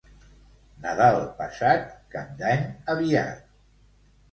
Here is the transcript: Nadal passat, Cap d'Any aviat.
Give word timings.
Nadal 0.85 1.17
passat, 1.41 1.85
Cap 2.17 2.33
d'Any 2.41 2.67
aviat. 2.97 3.49